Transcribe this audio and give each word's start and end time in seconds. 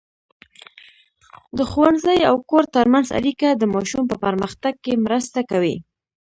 د 1.57 1.59
ښوونځي 1.71 2.19
او 2.29 2.35
کور 2.49 2.63
ترمنځ 2.75 3.07
اړیکه 3.19 3.47
د 3.55 3.63
ماشوم 3.73 4.03
په 4.07 4.15
پرمختګ 4.25 4.73
کې 4.83 5.01
مرسته 5.05 5.39
کوي. 5.51 5.75